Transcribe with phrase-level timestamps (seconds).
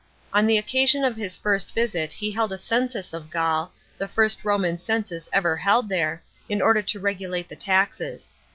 [0.33, 4.43] On the occasion of his first visit he held a census of Gaul, the first
[4.43, 8.31] Roman census ever held there, in order to regulate the taxes.